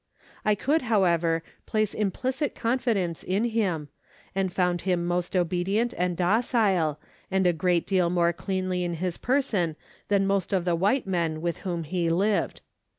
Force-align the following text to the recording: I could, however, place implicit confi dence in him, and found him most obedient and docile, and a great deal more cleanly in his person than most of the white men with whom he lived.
I 0.43 0.55
could, 0.55 0.81
however, 0.81 1.43
place 1.67 1.93
implicit 1.93 2.55
confi 2.55 2.95
dence 2.95 3.23
in 3.23 3.43
him, 3.43 3.89
and 4.33 4.51
found 4.51 4.81
him 4.81 5.05
most 5.05 5.35
obedient 5.35 5.93
and 5.95 6.17
docile, 6.17 6.99
and 7.29 7.45
a 7.45 7.53
great 7.53 7.85
deal 7.85 8.09
more 8.09 8.33
cleanly 8.33 8.83
in 8.83 8.95
his 8.95 9.19
person 9.19 9.75
than 10.07 10.25
most 10.25 10.53
of 10.53 10.65
the 10.65 10.75
white 10.75 11.05
men 11.05 11.39
with 11.39 11.59
whom 11.59 11.83
he 11.83 12.09
lived. 12.09 12.61